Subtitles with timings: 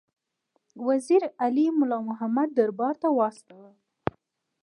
[0.87, 3.71] وزیر علي مُلا محمد دربار ته واستاوه.